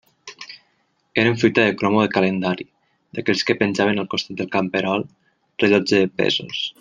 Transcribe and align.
Eren 1.23 1.35
fruita 1.41 1.65
de 1.67 1.75
cromo 1.81 1.99
de 2.05 2.09
calendari, 2.15 2.67
d'aquells 3.17 3.45
que 3.49 3.59
penjaven 3.61 4.05
al 4.05 4.11
costat 4.15 4.41
del 4.43 4.51
camperol 4.57 5.05
rellotge 5.65 6.05
de 6.05 6.11
pesos. 6.23 6.69